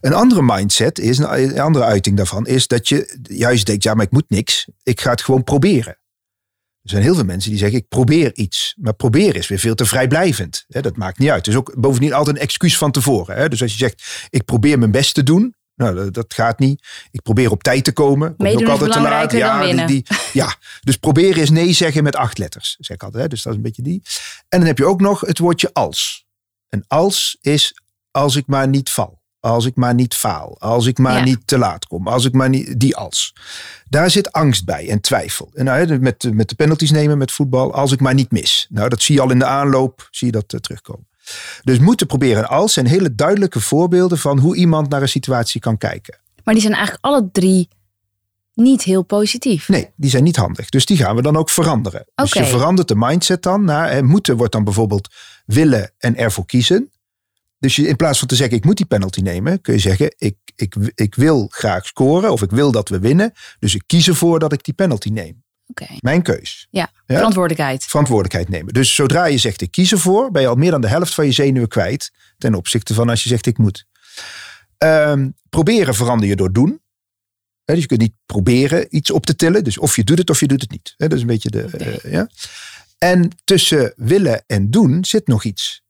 Een 0.00 0.12
andere 0.12 0.42
mindset 0.42 0.98
is, 0.98 1.18
een 1.18 1.60
andere 1.60 1.84
uiting 1.84 2.16
daarvan, 2.16 2.46
is 2.46 2.66
dat 2.66 2.88
je 2.88 3.18
juist 3.22 3.66
denkt, 3.66 3.82
ja, 3.82 3.94
maar 3.94 4.04
ik 4.04 4.10
moet 4.10 4.30
niks. 4.30 4.68
Ik 4.82 5.00
ga 5.00 5.10
het 5.10 5.22
gewoon 5.22 5.44
proberen. 5.44 5.98
Er 6.88 6.94
zijn 6.94 7.06
heel 7.06 7.14
veel 7.14 7.24
mensen 7.24 7.50
die 7.50 7.58
zeggen, 7.58 7.78
ik 7.78 7.88
probeer 7.88 8.34
iets. 8.34 8.74
Maar 8.78 8.94
proberen 8.94 9.34
is 9.34 9.48
weer 9.48 9.58
veel 9.58 9.74
te 9.74 9.84
vrijblijvend. 9.84 10.64
Dat 10.68 10.96
maakt 10.96 11.18
niet 11.18 11.28
uit. 11.28 11.46
Het 11.46 11.54
is 11.54 11.60
ook 11.60 11.74
bovendien 11.76 12.12
altijd 12.12 12.36
een 12.36 12.42
excuus 12.42 12.78
van 12.78 12.90
tevoren. 12.90 13.50
Dus 13.50 13.62
als 13.62 13.72
je 13.72 13.78
zegt, 13.78 14.26
ik 14.30 14.44
probeer 14.44 14.78
mijn 14.78 14.90
best 14.90 15.14
te 15.14 15.22
doen. 15.22 15.54
Nou, 15.74 16.10
dat 16.10 16.34
gaat 16.34 16.58
niet. 16.58 16.86
Ik 17.10 17.22
probeer 17.22 17.50
op 17.50 17.62
tijd 17.62 17.84
te 17.84 17.92
komen. 17.92 18.36
Komt 18.36 18.56
ook 18.56 18.68
altijd 18.68 18.92
te 18.92 19.00
laat. 19.00 19.32
Ja, 19.32 19.64
die, 19.72 19.84
die, 19.84 20.06
ja, 20.32 20.56
dus 20.80 20.96
proberen 20.96 21.42
is 21.42 21.50
nee 21.50 21.72
zeggen 21.72 22.02
met 22.02 22.16
acht 22.16 22.38
letters. 22.38 22.76
Zeg 22.78 22.96
ik 22.96 23.02
altijd. 23.02 23.30
Dus 23.30 23.42
dat 23.42 23.52
is 23.52 23.58
een 23.58 23.64
beetje 23.64 23.82
die. 23.82 24.02
En 24.48 24.58
dan 24.58 24.66
heb 24.66 24.78
je 24.78 24.86
ook 24.86 25.00
nog 25.00 25.20
het 25.20 25.38
woordje 25.38 25.70
als. 25.72 26.26
En 26.68 26.84
als 26.86 27.38
is 27.40 27.80
als 28.10 28.36
ik 28.36 28.46
maar 28.46 28.68
niet 28.68 28.90
val. 28.90 29.17
Als 29.48 29.64
ik 29.64 29.76
maar 29.76 29.94
niet 29.94 30.14
faal. 30.14 30.56
Als 30.58 30.86
ik 30.86 30.98
maar 30.98 31.18
ja. 31.18 31.24
niet 31.24 31.40
te 31.44 31.58
laat 31.58 31.86
kom. 31.86 32.08
Als 32.08 32.24
ik 32.24 32.32
maar 32.32 32.48
niet. 32.48 32.80
Die 32.80 32.96
als. 32.96 33.34
Daar 33.88 34.10
zit 34.10 34.32
angst 34.32 34.64
bij 34.64 34.88
en 34.88 35.00
twijfel. 35.00 35.50
En 35.54 35.64
nou, 35.64 35.98
met, 35.98 36.34
met 36.34 36.48
de 36.48 36.54
penalties 36.54 36.90
nemen 36.90 37.18
met 37.18 37.32
voetbal. 37.32 37.74
Als 37.74 37.92
ik 37.92 38.00
maar 38.00 38.14
niet 38.14 38.30
mis. 38.30 38.66
Nou, 38.70 38.88
dat 38.88 39.02
zie 39.02 39.14
je 39.14 39.20
al 39.20 39.30
in 39.30 39.38
de 39.38 39.44
aanloop. 39.44 40.08
Zie 40.10 40.26
je 40.26 40.32
dat 40.32 40.52
uh, 40.52 40.60
terugkomen. 40.60 41.06
Dus 41.62 41.78
moeten 41.78 42.06
proberen 42.06 42.48
als 42.48 42.72
zijn 42.72 42.86
hele 42.86 43.14
duidelijke 43.14 43.60
voorbeelden 43.60 44.18
van 44.18 44.38
hoe 44.38 44.56
iemand 44.56 44.88
naar 44.88 45.02
een 45.02 45.08
situatie 45.08 45.60
kan 45.60 45.78
kijken. 45.78 46.18
Maar 46.44 46.54
die 46.54 46.62
zijn 46.62 46.74
eigenlijk 46.74 47.04
alle 47.04 47.28
drie 47.32 47.68
niet 48.54 48.82
heel 48.82 49.02
positief. 49.02 49.68
Nee, 49.68 49.90
die 49.96 50.10
zijn 50.10 50.24
niet 50.24 50.36
handig. 50.36 50.68
Dus 50.68 50.86
die 50.86 50.96
gaan 50.96 51.16
we 51.16 51.22
dan 51.22 51.36
ook 51.36 51.50
veranderen. 51.50 52.00
Okay. 52.00 52.24
Dus 52.24 52.32
je 52.32 52.44
verandert 52.44 52.88
de 52.88 52.96
mindset 52.96 53.42
dan 53.42 53.64
naar 53.64 53.90
hè, 53.90 54.02
moeten 54.02 54.36
wordt 54.36 54.52
dan 54.52 54.64
bijvoorbeeld 54.64 55.08
willen 55.46 55.92
en 55.98 56.16
ervoor 56.16 56.46
kiezen. 56.46 56.90
Dus 57.58 57.76
je, 57.76 57.88
in 57.88 57.96
plaats 57.96 58.18
van 58.18 58.28
te 58.28 58.36
zeggen 58.36 58.56
ik 58.56 58.64
moet 58.64 58.76
die 58.76 58.86
penalty 58.86 59.20
nemen, 59.20 59.60
kun 59.60 59.74
je 59.74 59.80
zeggen 59.80 60.14
ik, 60.18 60.36
ik, 60.54 60.74
ik 60.94 61.14
wil 61.14 61.46
graag 61.50 61.86
scoren 61.86 62.32
of 62.32 62.42
ik 62.42 62.50
wil 62.50 62.72
dat 62.72 62.88
we 62.88 62.98
winnen. 62.98 63.32
Dus 63.58 63.74
ik 63.74 63.82
kies 63.86 64.08
ervoor 64.08 64.38
dat 64.38 64.52
ik 64.52 64.64
die 64.64 64.74
penalty 64.74 65.08
neem. 65.08 65.42
Okay. 65.66 65.96
Mijn 66.00 66.22
keus. 66.22 66.66
Ja, 66.70 66.90
ja, 67.06 67.16
verantwoordelijkheid. 67.16 67.84
Verantwoordelijkheid 67.84 68.48
nemen. 68.48 68.72
Dus 68.72 68.94
zodra 68.94 69.24
je 69.24 69.38
zegt 69.38 69.60
ik 69.60 69.70
kies 69.70 69.92
ervoor, 69.92 70.30
ben 70.30 70.42
je 70.42 70.48
al 70.48 70.54
meer 70.54 70.70
dan 70.70 70.80
de 70.80 70.88
helft 70.88 71.14
van 71.14 71.26
je 71.26 71.32
zenuwen 71.32 71.68
kwijt. 71.68 72.12
Ten 72.38 72.54
opzichte 72.54 72.94
van 72.94 73.08
als 73.08 73.22
je 73.22 73.28
zegt 73.28 73.46
ik 73.46 73.58
moet. 73.58 73.86
Um, 74.78 75.34
proberen 75.48 75.94
verander 75.94 76.28
je 76.28 76.36
door 76.36 76.52
doen. 76.52 76.80
He, 77.64 77.74
dus 77.74 77.82
je 77.82 77.88
kunt 77.88 78.00
niet 78.00 78.14
proberen 78.26 78.96
iets 78.96 79.10
op 79.10 79.26
te 79.26 79.36
tillen. 79.36 79.64
Dus 79.64 79.78
of 79.78 79.96
je 79.96 80.04
doet 80.04 80.18
het 80.18 80.30
of 80.30 80.40
je 80.40 80.46
doet 80.46 80.60
het 80.60 80.70
niet. 80.70 80.94
He, 80.96 81.08
dat 81.08 81.16
is 81.16 81.20
een 81.20 81.26
beetje 81.26 81.50
de. 81.50 81.64
Okay. 81.74 82.00
Uh, 82.04 82.12
ja. 82.12 82.28
En 82.98 83.30
tussen 83.44 83.92
willen 83.96 84.44
en 84.46 84.70
doen 84.70 85.04
zit 85.04 85.26
nog 85.26 85.44
iets. 85.44 85.82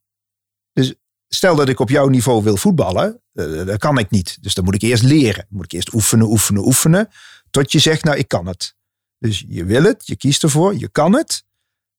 Stel 1.28 1.56
dat 1.56 1.68
ik 1.68 1.80
op 1.80 1.88
jouw 1.88 2.08
niveau 2.08 2.42
wil 2.42 2.56
voetballen, 2.56 3.22
uh, 3.32 3.66
dat 3.66 3.78
kan 3.78 3.98
ik 3.98 4.10
niet. 4.10 4.42
Dus 4.42 4.54
dan 4.54 4.64
moet 4.64 4.74
ik 4.74 4.82
eerst 4.82 5.02
leren. 5.02 5.46
Moet 5.48 5.64
ik 5.64 5.72
eerst 5.72 5.94
oefenen, 5.94 6.26
oefenen, 6.26 6.66
oefenen. 6.66 7.08
Tot 7.50 7.72
je 7.72 7.78
zegt, 7.78 8.04
nou 8.04 8.16
ik 8.16 8.28
kan 8.28 8.46
het. 8.46 8.76
Dus 9.18 9.44
je 9.48 9.64
wil 9.64 9.82
het, 9.82 10.06
je 10.06 10.16
kiest 10.16 10.42
ervoor, 10.42 10.76
je 10.76 10.88
kan 10.88 11.14
het, 11.14 11.44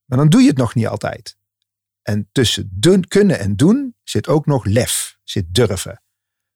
maar 0.06 0.18
dan 0.18 0.30
doe 0.30 0.42
je 0.42 0.48
het 0.48 0.58
nog 0.58 0.76
niet 0.76 0.88
altijd. 0.88 1.38
En 2.02 2.30
tussen 2.32 2.78
kunnen 3.08 3.40
en 3.40 3.56
doen 3.56 3.96
zit 4.04 4.28
ook 4.28 4.46
nog 4.46 4.66
lef, 4.66 5.18
zit 5.24 5.46
durven. 5.54 6.02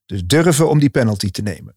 Dus 0.06 0.25
durven 0.25 0.70
om 0.70 0.80
die 0.80 0.89
penalty 0.89 1.32
te 1.32 1.42
nemen. 1.42 1.75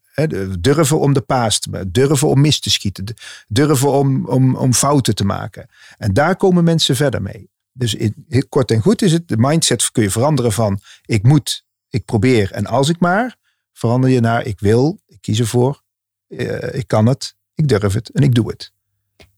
Durven 0.61 1.01
om 1.01 1.13
de 1.13 1.21
paas 1.21 1.61
te 1.61 1.91
Durven 1.91 2.29
om 2.29 2.41
mis 2.41 2.61
te 2.61 2.71
schieten. 2.71 3.15
Durven 3.47 3.91
om, 3.91 4.27
om, 4.27 4.57
om 4.57 4.75
fouten 4.75 5.15
te 5.15 5.25
maken. 5.25 5.69
En 5.97 6.13
daar 6.13 6.37
komen 6.37 6.65
mensen 6.65 6.97
verder 6.97 7.23
mee. 7.23 7.51
Dus 7.77 7.95
in, 7.95 8.27
kort 8.49 8.71
en 8.71 8.81
goed 8.81 9.03
is 9.03 9.13
het, 9.13 9.29
de 9.29 9.37
mindset 9.39 9.91
kun 9.91 10.03
je 10.03 10.11
veranderen 10.11 10.53
van 10.53 10.81
ik 11.05 11.23
moet, 11.23 11.65
ik 11.89 12.05
probeer 12.05 12.53
en 12.53 12.67
als 12.67 12.89
ik 12.89 13.01
maar. 13.01 13.37
Verander 13.73 14.11
je 14.11 14.21
naar 14.21 14.47
ik 14.47 14.61
wil, 14.61 15.01
ik 15.07 15.21
kies 15.21 15.39
ervoor, 15.39 15.83
uh, 16.29 16.75
ik 16.75 16.87
kan 16.87 17.07
het, 17.07 17.35
ik 17.55 17.69
durf 17.69 17.93
het 17.93 18.11
en 18.11 18.23
ik 18.23 18.35
doe 18.35 18.49
het. 18.49 18.73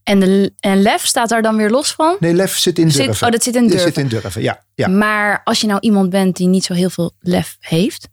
En, 0.03 0.21
de, 0.21 0.53
en 0.61 0.83
lef 0.83 1.07
staat 1.07 1.29
daar 1.29 1.43
dan 1.43 1.57
weer 1.57 1.71
los 1.71 1.93
van? 1.93 2.17
Nee, 2.21 2.35
lef 2.35 2.59
zit 2.59 2.79
in 2.79 2.89
durven. 2.89 3.27
oh, 3.27 3.33
dat 3.33 3.43
zit 3.43 3.55
in 3.55 3.63
durven. 3.63 3.85
Dat 3.85 3.95
zit 3.95 4.05
in 4.05 4.09
durven, 4.09 4.43
ja, 4.43 4.65
ja. 4.75 4.89
Maar 4.89 5.41
als 5.45 5.61
je 5.61 5.67
nou 5.67 5.81
iemand 5.81 6.11
bent 6.11 6.37
die 6.37 6.49
niet 6.49 6.65
zo 6.65 6.75
heel 6.75 6.91
veel 6.91 7.13
lef 7.21 7.57
heeft? 7.61 8.09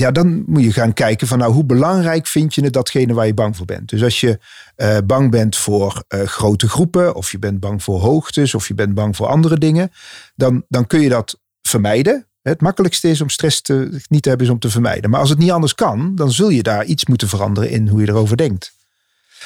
Ja, 0.00 0.10
dan 0.10 0.42
moet 0.46 0.62
je 0.62 0.72
gaan 0.72 0.92
kijken 0.92 1.26
van 1.26 1.38
nou, 1.38 1.52
hoe 1.52 1.64
belangrijk 1.64 2.26
vind 2.26 2.54
je 2.54 2.64
het 2.64 2.72
datgene 2.72 3.14
waar 3.14 3.26
je 3.26 3.34
bang 3.34 3.56
voor 3.56 3.66
bent. 3.66 3.88
Dus 3.88 4.02
als 4.02 4.20
je 4.20 4.38
uh, 4.76 4.96
bang 5.04 5.30
bent 5.30 5.56
voor 5.56 6.04
uh, 6.08 6.22
grote 6.22 6.68
groepen, 6.68 7.14
of 7.14 7.30
je 7.30 7.38
bent 7.38 7.60
bang 7.60 7.82
voor 7.82 8.00
hoogtes, 8.00 8.54
of 8.54 8.68
je 8.68 8.74
bent 8.74 8.94
bang 8.94 9.16
voor 9.16 9.26
andere 9.26 9.58
dingen, 9.58 9.90
dan, 10.34 10.64
dan 10.68 10.86
kun 10.86 11.00
je 11.00 11.08
dat 11.08 11.40
vermijden. 11.62 12.26
Het 12.42 12.60
makkelijkste 12.60 13.08
is 13.08 13.20
om 13.20 13.28
stress 13.28 13.60
te, 13.60 14.00
niet 14.08 14.22
te 14.22 14.28
hebben, 14.28 14.46
is 14.46 14.52
om 14.52 14.58
te 14.58 14.70
vermijden. 14.70 15.10
Maar 15.10 15.20
als 15.20 15.28
het 15.28 15.38
niet 15.38 15.50
anders 15.50 15.74
kan, 15.74 16.14
dan 16.14 16.32
zul 16.32 16.48
je 16.48 16.62
daar 16.62 16.84
iets 16.84 17.06
moeten 17.06 17.28
veranderen 17.28 17.70
in 17.70 17.88
hoe 17.88 18.00
je 18.00 18.08
erover 18.08 18.36
denkt. 18.36 18.72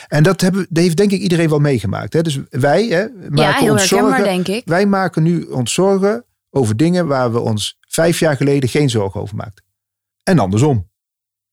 En 0.09 0.23
dat, 0.23 0.41
hebben, 0.41 0.67
dat 0.69 0.83
heeft 0.83 0.97
denk 0.97 1.11
ik 1.11 1.21
iedereen 1.21 1.49
wel 1.49 1.59
meegemaakt. 1.59 2.13
Hè? 2.13 2.23
Dus 2.23 2.39
wij 2.51 2.87
hè, 2.87 3.07
maken 3.29 3.65
ja, 3.65 3.73
ons 3.73 3.89
zorgen. 3.89 4.25
denk 4.25 4.49
ik. 4.49 4.63
Wij 4.65 4.87
maken 4.87 5.23
nu 5.23 5.43
ons 5.43 5.73
zorgen 5.73 6.25
over 6.51 6.77
dingen 6.77 7.07
waar 7.07 7.33
we 7.33 7.41
ons 7.41 7.79
vijf 7.89 8.19
jaar 8.19 8.37
geleden 8.37 8.69
geen 8.69 8.91
zorgen 8.91 9.21
over 9.21 9.37
maakten. 9.37 9.65
En 10.25 10.39
andersom. 10.39 10.91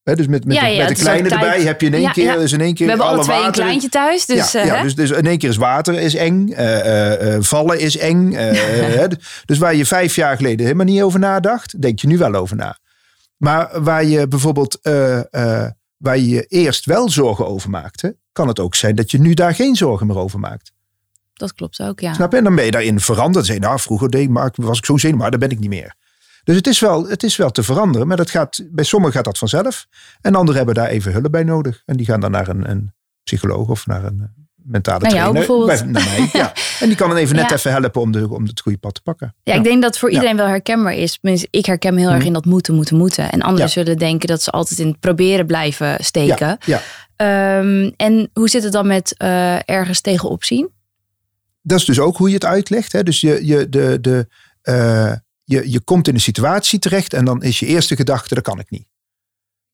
dus 0.03 0.15
met, 0.27 0.27
met, 0.27 0.59
de, 0.59 0.75
met 0.77 0.87
de 0.87 0.93
kleine 0.95 1.29
erbij 1.29 1.61
heb 1.61 1.81
je 1.81 1.87
in 1.87 1.93
één 1.93 2.11
keer, 2.11 2.37
dus 2.37 2.51
in 2.51 2.61
één 2.61 2.73
keer. 2.73 2.85
We 2.85 2.91
hebben 2.91 3.09
alle 3.09 3.23
twee 3.23 3.35
water. 3.35 3.47
een 3.47 3.65
kleintje 3.65 3.89
thuis. 3.89 4.25
Dus, 4.25 4.51
ja, 4.51 4.77
uh, 4.77 4.81
dus, 4.81 4.95
dus 4.95 5.09
in 5.11 5.25
één 5.25 5.37
keer 5.37 5.49
is 5.49 5.57
water 5.57 5.93
is 5.93 6.15
eng, 6.15 6.49
uh, 6.49 7.35
uh, 7.35 7.41
vallen 7.41 7.79
is 7.79 7.97
eng. 7.97 8.31
dus 9.45 9.57
waar 9.57 9.75
je 9.75 9.85
vijf 9.85 10.15
jaar 10.15 10.35
geleden 10.35 10.65
helemaal 10.65 10.85
niet 10.85 11.01
over 11.01 11.19
nadacht, 11.19 11.81
denk 11.81 11.99
je 11.99 12.07
nu 12.07 12.17
wel 12.17 12.35
over 12.35 12.55
na. 12.55 12.77
Maar 13.37 13.81
waar 13.81 14.05
je 14.05 14.27
bijvoorbeeld 14.27 14.79
waar 16.01 16.17
je 16.17 16.27
je 16.27 16.45
eerst 16.45 16.85
wel 16.85 17.09
zorgen 17.09 17.47
over 17.47 17.69
maakte, 17.69 18.15
kan 18.31 18.47
het 18.47 18.59
ook 18.59 18.75
zijn 18.75 18.95
dat 18.95 19.11
je 19.11 19.19
nu 19.19 19.33
daar 19.33 19.55
geen 19.55 19.75
zorgen 19.75 20.07
meer 20.07 20.17
over 20.17 20.39
maakt. 20.39 20.71
Dat 21.33 21.53
klopt 21.53 21.81
ook, 21.81 21.99
ja. 21.99 22.13
Snap 22.13 22.31
je? 22.31 22.37
En 22.37 22.43
dan 22.43 22.55
ben 22.55 22.65
je 22.65 22.71
daarin 22.71 22.99
veranderd. 22.99 23.45
Zeg, 23.45 23.59
nou, 23.59 23.79
vroeger 23.79 24.09
deed, 24.09 24.29
maar 24.29 24.51
was 24.55 24.77
ik 24.77 24.85
zo 24.85 24.97
zenuwachtig, 24.97 25.17
maar 25.21 25.29
daar 25.31 25.39
ben 25.39 25.49
ik 25.49 25.59
niet 25.59 25.69
meer. 25.69 25.95
Dus 26.43 26.55
het 26.55 26.67
is, 26.67 26.79
wel, 26.79 27.07
het 27.07 27.23
is 27.23 27.35
wel 27.35 27.51
te 27.51 27.63
veranderen. 27.63 28.07
Maar 28.07 28.17
dat 28.17 28.29
gaat, 28.29 28.63
bij 28.71 28.83
sommigen 28.83 29.15
gaat 29.15 29.25
dat 29.25 29.37
vanzelf. 29.37 29.87
En 30.21 30.35
anderen 30.35 30.55
hebben 30.55 30.75
daar 30.75 30.87
even 30.87 31.11
hulp 31.11 31.31
bij 31.31 31.43
nodig. 31.43 31.81
En 31.85 31.97
die 31.97 32.05
gaan 32.05 32.19
dan 32.19 32.31
naar 32.31 32.47
een, 32.47 32.69
een 32.69 32.93
psycholoog 33.23 33.67
of 33.67 33.87
naar 33.87 34.03
een 34.03 34.19
eh, 34.21 34.27
mentale 34.55 34.99
naar 34.99 35.09
trainer. 35.09 35.33
Bijvoorbeeld. 35.33 35.79
Bij, 35.83 35.91
naar 35.91 36.03
mij, 36.03 36.29
ja. 36.33 36.53
En 36.79 36.87
die 36.87 36.95
kan 36.95 37.09
dan 37.09 37.17
even 37.17 37.35
net 37.35 37.49
ja. 37.49 37.55
even 37.55 37.71
helpen 37.71 38.01
om, 38.01 38.11
de, 38.11 38.29
om 38.29 38.45
het 38.45 38.59
goede 38.59 38.77
pad 38.77 38.93
te 38.93 39.01
pakken. 39.01 39.35
Ja, 39.43 39.53
ik 39.53 39.63
denk 39.63 39.81
dat 39.81 39.97
voor 39.97 40.09
iedereen 40.09 40.37
wel 40.37 40.47
herkenbaar 40.47 40.93
is. 40.93 41.19
Ik 41.49 41.65
herken 41.65 41.93
me 41.93 41.99
heel 41.99 42.09
erg 42.09 42.17
Mhm. 42.17 42.27
in 42.27 42.33
dat 42.33 42.45
moeten, 42.45 42.75
moeten, 42.75 42.97
moeten. 42.97 43.31
En 43.31 43.41
anderen 43.41 43.69
zullen 43.69 43.97
denken 43.97 44.27
dat 44.27 44.41
ze 44.41 44.51
altijd 44.51 44.79
in 44.79 44.87
het 44.87 44.99
proberen 44.99 45.45
blijven 45.45 46.03
steken. 46.03 46.57
Ja, 46.65 46.81
Um, 47.21 47.93
en 47.97 48.29
hoe 48.33 48.49
zit 48.49 48.63
het 48.63 48.71
dan 48.71 48.87
met 48.87 49.15
uh, 49.17 49.69
ergens 49.69 50.01
tegenop 50.01 50.43
zien? 50.43 50.69
Dat 51.61 51.79
is 51.79 51.85
dus 51.85 51.99
ook 51.99 52.17
hoe 52.17 52.27
je 52.27 52.33
het 52.33 52.45
uitlegt. 52.45 52.91
Hè? 52.91 53.03
Dus 53.03 53.21
je, 53.21 53.45
je, 53.45 53.69
de, 53.69 53.97
de, 54.01 54.27
uh, 54.63 55.13
je, 55.43 55.71
je 55.71 55.79
komt 55.79 56.07
in 56.07 56.13
een 56.13 56.19
situatie 56.19 56.79
terecht 56.79 57.13
en 57.13 57.25
dan 57.25 57.43
is 57.43 57.59
je 57.59 57.65
eerste 57.65 57.95
gedachte, 57.95 58.35
dat 58.35 58.43
kan 58.43 58.59
ik 58.59 58.69
niet. 58.69 58.87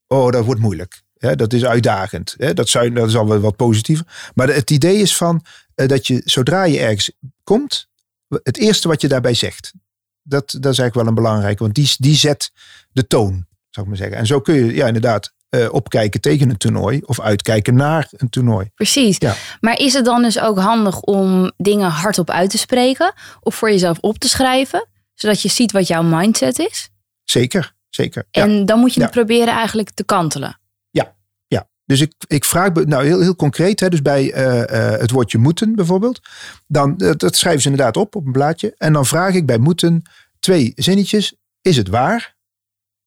Oh, 0.07 0.31
dat 0.31 0.45
wordt 0.45 0.62
moeilijk. 0.62 1.01
Dat 1.17 1.53
is 1.53 1.65
uitdagend. 1.65 2.36
Dat, 2.55 2.69
zou, 2.69 2.93
dat 2.93 3.07
is 3.07 3.15
al 3.15 3.27
wel 3.27 3.39
wat 3.39 3.55
positiever. 3.55 4.31
Maar 4.36 4.47
het 4.47 4.71
idee 4.71 4.97
is 4.97 5.17
van 5.17 5.45
uh, 5.75 5.88
dat 5.88 6.07
je 6.07 6.21
zodra 6.25 6.63
je 6.63 6.79
ergens 6.79 7.12
komt, 7.43 7.88
het 8.27 8.57
eerste 8.57 8.88
wat 8.88 9.01
je 9.01 9.07
daarbij 9.07 9.33
zegt, 9.33 9.74
dat, 10.21 10.51
dat 10.59 10.71
is 10.71 10.79
eigenlijk 10.79 10.93
wel 10.93 11.07
een 11.07 11.13
belangrijke, 11.13 11.63
want 11.63 11.75
die, 11.75 11.95
die 11.97 12.15
zet 12.15 12.51
de 12.91 13.07
toon, 13.07 13.45
zou 13.69 13.86
ik 13.86 13.88
maar 13.88 13.97
zeggen. 13.97 14.17
En 14.17 14.25
zo 14.25 14.41
kun 14.41 14.55
je 14.55 14.74
ja, 14.74 14.88
inderdaad 14.88 15.33
uh, 15.50 15.74
opkijken 15.74 16.21
tegen 16.21 16.50
een 16.50 16.57
toernooi 16.57 17.01
of 17.05 17.19
uitkijken 17.19 17.75
naar 17.75 18.07
een 18.12 18.29
toernooi. 18.29 18.69
Precies. 18.75 19.17
Ja. 19.19 19.36
Maar 19.59 19.79
is 19.79 19.93
het 19.93 20.05
dan 20.05 20.21
dus 20.21 20.39
ook 20.39 20.59
handig 20.59 21.00
om 21.00 21.51
dingen 21.57 21.89
hardop 21.89 22.29
uit 22.29 22.50
te 22.50 22.57
spreken 22.57 23.13
of 23.39 23.55
voor 23.55 23.69
jezelf 23.69 23.97
op 24.00 24.17
te 24.17 24.29
schrijven, 24.29 24.88
zodat 25.19 25.41
je 25.41 25.50
ziet 25.50 25.71
wat 25.71 25.88
jouw 25.88 26.03
mindset 26.03 26.59
is? 26.59 26.89
Zeker, 27.24 27.74
zeker. 27.89 28.27
En 28.31 28.51
ja. 28.51 28.63
dan 28.65 28.79
moet 28.79 28.93
je 28.93 29.00
Ja. 29.00 29.05
het 29.05 29.15
proberen 29.15 29.53
eigenlijk 29.53 29.89
te 29.89 30.03
kantelen. 30.03 30.59
Ja, 30.89 31.15
ja. 31.47 31.69
Dus 31.86 32.01
ik, 32.01 32.13
ik 32.27 32.45
vraag, 32.45 32.74
nou 32.74 33.05
heel, 33.05 33.21
heel 33.21 33.36
concreet, 33.36 33.79
hè, 33.79 33.89
dus 33.89 34.01
bij 34.01 34.31
eh, 34.31 34.93
eh, 34.93 35.00
het 35.00 35.12
woordje 35.12 35.38
moeten 35.38 35.75
bijvoorbeeld, 35.75 36.19
dan, 36.67 36.97
dat, 36.97 37.19
dat 37.19 37.36
schrijven 37.36 37.62
ze 37.62 37.69
inderdaad 37.69 37.97
op 37.97 38.15
op 38.15 38.25
een 38.25 38.31
blaadje. 38.31 38.74
En 38.77 38.93
dan 38.93 39.05
vraag 39.05 39.33
ik 39.33 39.45
bij 39.45 39.57
moeten 39.57 40.01
twee 40.39 40.71
zinnetjes. 40.75 41.36
Is 41.62 41.77
het 41.77 41.88
waar? 41.88 42.36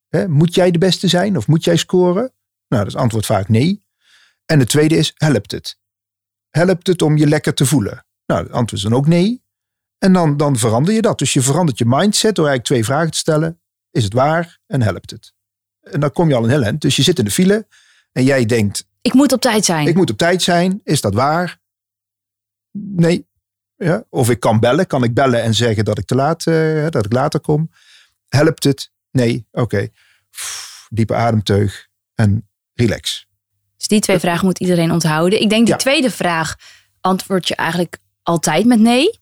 Hè, 0.08 0.28
moet 0.28 0.54
jij 0.54 0.70
de 0.70 0.78
beste 0.78 1.08
zijn 1.08 1.36
of 1.36 1.46
moet 1.46 1.64
jij 1.64 1.76
scoren? 1.76 2.32
Nou, 2.68 2.84
dat 2.84 2.86
is 2.86 2.96
antwoord 3.00 3.26
vaak 3.26 3.48
nee. 3.48 3.84
En 4.46 4.58
de 4.58 4.66
tweede 4.66 4.96
is, 4.96 5.12
helpt 5.14 5.50
het? 5.50 5.78
Helpt 6.50 6.86
het 6.86 7.02
om 7.02 7.16
je 7.16 7.26
lekker 7.26 7.54
te 7.54 7.66
voelen? 7.66 8.06
Nou, 8.26 8.42
het 8.42 8.52
antwoord 8.52 8.82
is 8.82 8.88
dan 8.88 8.94
ook 8.98 9.06
nee. 9.06 9.42
En 10.00 10.12
dan, 10.12 10.36
dan 10.36 10.56
verander 10.56 10.94
je 10.94 11.02
dat. 11.02 11.18
Dus 11.18 11.32
je 11.32 11.40
verandert 11.40 11.78
je 11.78 11.84
mindset 11.86 12.34
door 12.34 12.46
eigenlijk 12.46 12.64
twee 12.64 12.84
vragen 12.84 13.10
te 13.10 13.18
stellen. 13.18 13.60
Is 13.90 14.04
het 14.04 14.12
waar 14.12 14.58
en 14.66 14.82
helpt 14.82 15.10
het? 15.10 15.32
En 15.80 16.00
dan 16.00 16.12
kom 16.12 16.28
je 16.28 16.34
al 16.34 16.44
een 16.44 16.50
heel 16.50 16.62
eind. 16.62 16.80
Dus 16.80 16.96
je 16.96 17.02
zit 17.02 17.18
in 17.18 17.24
de 17.24 17.30
file 17.30 17.66
en 18.12 18.24
jij 18.24 18.44
denkt, 18.44 18.86
Ik 19.00 19.12
moet 19.12 19.32
op 19.32 19.40
tijd 19.40 19.64
zijn. 19.64 19.86
ik 19.86 19.94
moet 19.94 20.10
op 20.10 20.16
tijd 20.18 20.42
zijn. 20.42 20.80
Is 20.84 21.00
dat 21.00 21.14
waar? 21.14 21.58
Nee. 22.72 23.26
Ja? 23.76 24.04
Of 24.08 24.30
ik 24.30 24.40
kan 24.40 24.60
bellen. 24.60 24.86
Kan 24.86 25.02
ik 25.04 25.14
bellen 25.14 25.42
en 25.42 25.54
zeggen 25.54 25.84
dat 25.84 25.98
ik 25.98 26.04
te 26.06 26.14
laat, 26.14 26.46
eh, 26.46 26.86
dat 26.88 27.04
ik 27.04 27.12
later 27.12 27.40
kom? 27.40 27.70
Helpt 28.28 28.64
het? 28.64 28.90
Nee. 29.10 29.46
Oké. 29.52 29.88
Diepe 30.88 31.14
ademteug 31.14 31.88
en 32.14 32.48
relax. 32.74 33.26
Dus 33.76 33.86
die 33.88 34.00
twee 34.00 34.18
vragen 34.18 34.44
moet 34.44 34.58
iedereen 34.58 34.90
onthouden. 34.92 35.40
Ik 35.40 35.48
denk 35.48 35.64
die 35.66 35.74
Ja. 35.74 35.80
tweede 35.80 36.10
vraag 36.10 36.56
antwoord 37.00 37.48
je 37.48 37.54
eigenlijk 37.56 37.98
altijd 38.22 38.64
met 38.66 38.80
nee. 38.80 39.18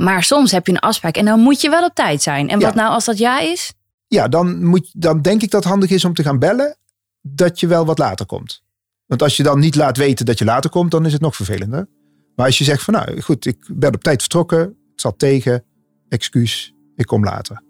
Maar 0.00 0.22
soms 0.22 0.50
heb 0.50 0.66
je 0.66 0.72
een 0.72 0.78
afspraak 0.78 1.16
en 1.16 1.24
dan 1.24 1.40
moet 1.40 1.60
je 1.60 1.70
wel 1.70 1.84
op 1.84 1.94
tijd 1.94 2.22
zijn. 2.22 2.48
En 2.48 2.60
wat 2.60 2.74
Ja. 2.74 2.80
nou 2.80 2.92
als 2.92 3.04
dat 3.04 3.18
ja 3.18 3.40
is? 3.40 3.72
Ja, 4.06 4.28
dan, 4.28 4.64
moet, 4.64 4.90
dan 4.92 5.22
denk 5.22 5.42
ik 5.42 5.50
dat 5.50 5.62
het 5.62 5.72
handig 5.72 5.90
is 5.90 6.04
om 6.04 6.14
te 6.14 6.22
gaan 6.22 6.38
bellen 6.38 6.76
dat 7.20 7.60
je 7.60 7.66
wel 7.66 7.84
wat 7.86 7.98
later 7.98 8.26
komt. 8.26 8.62
Want 9.06 9.22
als 9.22 9.36
je 9.36 9.42
dan 9.42 9.58
niet 9.58 9.74
laat 9.74 9.96
weten 9.96 10.26
dat 10.26 10.38
je 10.38 10.44
later 10.44 10.70
komt, 10.70 10.90
dan 10.90 11.06
is 11.06 11.12
het 11.12 11.20
nog 11.20 11.36
vervelender. 11.36 11.88
Maar 12.36 12.46
als 12.46 12.58
je 12.58 12.64
zegt 12.64 12.82
van 12.82 12.94
nou 12.94 13.20
goed, 13.20 13.46
ik 13.46 13.56
ben 13.72 13.94
op 13.94 14.02
tijd 14.02 14.20
vertrokken, 14.20 14.58
het 14.58 15.00
zat 15.00 15.18
tegen, 15.18 15.64
excuus, 16.08 16.74
ik 16.96 17.06
kom 17.06 17.24
later. 17.24 17.62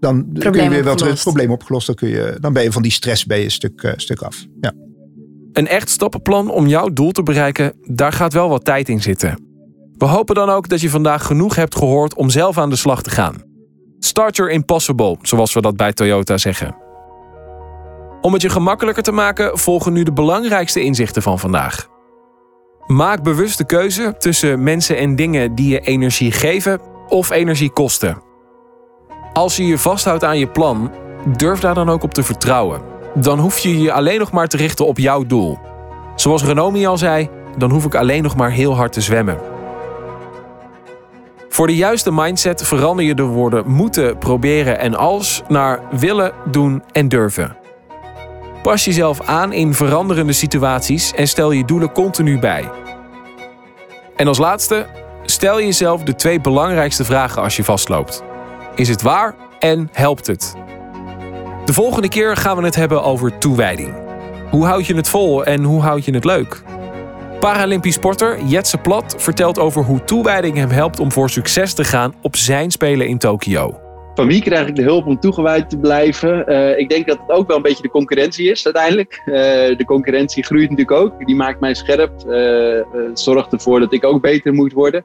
Dan 0.00 0.32
kun 0.32 0.52
je 0.52 0.68
weer 0.68 0.68
wel 0.68 0.80
terug, 0.80 0.94
opgelost. 0.94 1.22
probleem 1.22 1.50
opgelost. 1.50 1.86
Dan, 1.86 1.94
kun 1.96 2.08
je, 2.08 2.36
dan 2.40 2.52
ben 2.52 2.62
je 2.62 2.72
van 2.72 2.82
die 2.82 2.92
stress 2.92 3.24
ben 3.26 3.38
je 3.38 3.44
een 3.44 3.50
stuk, 3.50 3.82
eh, 3.82 3.92
stuk 3.96 4.20
af. 4.22 4.46
Ja. 4.60 4.72
Een 5.52 5.66
echt 5.66 5.88
stappenplan 5.88 6.50
om 6.50 6.66
jouw 6.66 6.88
doel 6.88 7.10
te 7.10 7.22
bereiken, 7.22 7.72
daar 7.86 8.12
gaat 8.12 8.32
wel 8.32 8.48
wat 8.48 8.64
tijd 8.64 8.88
in 8.88 9.02
zitten. 9.02 9.49
We 10.00 10.06
hopen 10.06 10.34
dan 10.34 10.50
ook 10.50 10.68
dat 10.68 10.80
je 10.80 10.90
vandaag 10.90 11.26
genoeg 11.26 11.56
hebt 11.56 11.76
gehoord 11.76 12.14
om 12.14 12.30
zelf 12.30 12.58
aan 12.58 12.70
de 12.70 12.76
slag 12.76 13.02
te 13.02 13.10
gaan. 13.10 13.42
Start 13.98 14.36
your 14.36 14.52
impossible, 14.52 15.16
zoals 15.22 15.52
we 15.52 15.60
dat 15.60 15.76
bij 15.76 15.92
Toyota 15.92 16.38
zeggen. 16.38 16.76
Om 18.20 18.32
het 18.32 18.42
je 18.42 18.48
gemakkelijker 18.48 19.02
te 19.02 19.12
maken, 19.12 19.58
volgen 19.58 19.92
nu 19.92 20.02
de 20.02 20.12
belangrijkste 20.12 20.82
inzichten 20.82 21.22
van 21.22 21.38
vandaag. 21.38 21.88
Maak 22.86 23.22
bewust 23.22 23.58
de 23.58 23.66
keuze 23.66 24.14
tussen 24.18 24.62
mensen 24.62 24.96
en 24.96 25.16
dingen 25.16 25.54
die 25.54 25.68
je 25.68 25.80
energie 25.80 26.32
geven 26.32 26.80
of 27.08 27.30
energie 27.30 27.70
kosten. 27.70 28.22
Als 29.32 29.56
je 29.56 29.66
je 29.66 29.78
vasthoudt 29.78 30.24
aan 30.24 30.38
je 30.38 30.48
plan, 30.48 30.90
durf 31.36 31.60
daar 31.60 31.74
dan 31.74 31.88
ook 31.88 32.02
op 32.02 32.14
te 32.14 32.22
vertrouwen. 32.22 32.80
Dan 33.14 33.38
hoef 33.38 33.58
je 33.58 33.80
je 33.80 33.92
alleen 33.92 34.18
nog 34.18 34.32
maar 34.32 34.48
te 34.48 34.56
richten 34.56 34.86
op 34.86 34.98
jouw 34.98 35.26
doel. 35.26 35.58
Zoals 36.14 36.44
Renomi 36.44 36.86
al 36.86 36.98
zei, 36.98 37.28
dan 37.56 37.70
hoef 37.70 37.84
ik 37.84 37.94
alleen 37.94 38.22
nog 38.22 38.36
maar 38.36 38.50
heel 38.50 38.76
hard 38.76 38.92
te 38.92 39.00
zwemmen. 39.00 39.58
Voor 41.52 41.66
de 41.66 41.76
juiste 41.76 42.12
mindset 42.12 42.66
verander 42.66 43.04
je 43.04 43.14
de 43.14 43.22
woorden 43.22 43.68
moeten, 43.70 44.18
proberen 44.18 44.78
en 44.78 44.94
als 44.94 45.42
naar 45.48 45.80
willen, 45.90 46.32
doen 46.50 46.82
en 46.92 47.08
durven. 47.08 47.56
Pas 48.62 48.84
jezelf 48.84 49.20
aan 49.20 49.52
in 49.52 49.74
veranderende 49.74 50.32
situaties 50.32 51.12
en 51.12 51.28
stel 51.28 51.50
je 51.50 51.64
doelen 51.64 51.92
continu 51.92 52.38
bij. 52.38 52.70
En 54.16 54.26
als 54.26 54.38
laatste, 54.38 54.86
stel 55.24 55.60
jezelf 55.60 56.02
de 56.02 56.14
twee 56.14 56.40
belangrijkste 56.40 57.04
vragen 57.04 57.42
als 57.42 57.56
je 57.56 57.64
vastloopt. 57.64 58.22
Is 58.74 58.88
het 58.88 59.02
waar 59.02 59.34
en 59.58 59.88
helpt 59.92 60.26
het? 60.26 60.54
De 61.64 61.72
volgende 61.72 62.08
keer 62.08 62.36
gaan 62.36 62.56
we 62.56 62.64
het 62.64 62.74
hebben 62.74 63.02
over 63.02 63.38
toewijding. 63.38 63.94
Hoe 64.50 64.66
houd 64.66 64.86
je 64.86 64.94
het 64.94 65.08
vol 65.08 65.44
en 65.44 65.62
hoe 65.62 65.80
houd 65.80 66.04
je 66.04 66.14
het 66.14 66.24
leuk? 66.24 66.62
Paralympisch 67.40 67.94
sporter 67.94 68.44
Jetse 68.44 68.78
Plat 68.78 69.14
vertelt 69.18 69.58
over 69.58 69.84
hoe 69.84 70.04
toewijding 70.04 70.56
hem 70.56 70.70
helpt 70.70 70.98
om 70.98 71.12
voor 71.12 71.30
succes 71.30 71.74
te 71.74 71.84
gaan 71.84 72.14
op 72.22 72.36
zijn 72.36 72.70
Spelen 72.70 73.06
in 73.06 73.18
Tokio. 73.18 73.80
Van 74.14 74.26
wie 74.26 74.42
krijg 74.42 74.68
ik 74.68 74.74
de 74.76 74.82
hulp 74.82 75.06
om 75.06 75.20
toegewijd 75.20 75.70
te 75.70 75.78
blijven? 75.78 76.46
Eh, 76.46 76.78
ik 76.78 76.88
denk 76.88 77.06
dat 77.06 77.18
het 77.26 77.36
ook 77.36 77.46
wel 77.46 77.56
een 77.56 77.62
beetje 77.62 77.82
de 77.82 77.90
concurrentie 77.90 78.50
is 78.50 78.64
uiteindelijk. 78.64 79.22
Uh, 79.26 79.34
de 79.76 79.84
concurrentie 79.86 80.44
groeit 80.44 80.70
natuurlijk 80.70 81.00
ook. 81.00 81.26
Die 81.26 81.36
maakt 81.36 81.60
mij 81.60 81.74
scherp. 81.74 82.12
Uh, 82.26 82.82
zorgt 83.14 83.52
ervoor 83.52 83.80
dat 83.80 83.92
ik 83.92 84.04
ook 84.04 84.20
beter 84.20 84.54
moet 84.54 84.72
worden. 84.72 85.04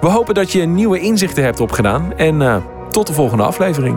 We 0.00 0.08
hopen 0.08 0.34
dat 0.34 0.52
je 0.52 0.62
nieuwe 0.62 1.00
inzichten 1.00 1.44
hebt 1.44 1.60
opgedaan. 1.60 2.12
En 2.16 2.62
tot 2.90 3.06
de 3.06 3.12
volgende 3.12 3.42
aflevering. 3.42 3.96